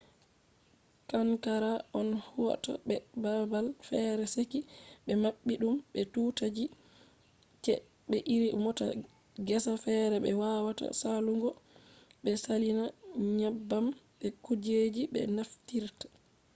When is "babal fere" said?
3.23-4.23